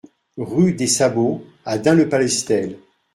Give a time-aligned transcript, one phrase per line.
[0.39, 2.79] Rue des Sabots à Dun-le-Palestel